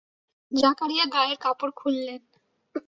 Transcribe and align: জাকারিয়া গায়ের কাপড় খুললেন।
জাকারিয়া 0.51 1.05
গায়ের 1.05 1.37
কাপড় 1.37 1.73
খুললেন। 1.75 2.21